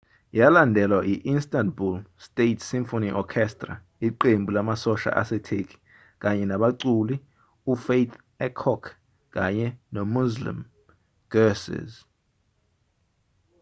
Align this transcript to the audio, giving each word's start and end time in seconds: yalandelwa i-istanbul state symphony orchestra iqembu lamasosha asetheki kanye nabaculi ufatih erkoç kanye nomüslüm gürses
yalandelwa 0.39 0.99
i-istanbul 1.13 1.95
state 2.27 2.61
symphony 2.71 3.09
orchestra 3.21 3.73
iqembu 4.07 4.49
lamasosha 4.55 5.09
asetheki 5.21 5.77
kanye 6.21 6.45
nabaculi 6.47 7.15
ufatih 7.71 8.15
erkoç 8.45 8.83
kanye 9.33 9.67
nomüslüm 9.93 10.59
gürses 11.31 11.91